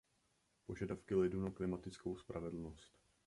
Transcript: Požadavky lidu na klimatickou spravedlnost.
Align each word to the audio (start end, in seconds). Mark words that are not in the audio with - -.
Požadavky 0.65 1.15
lidu 1.15 1.41
na 1.45 1.51
klimatickou 1.51 2.17
spravedlnost. 2.17 2.99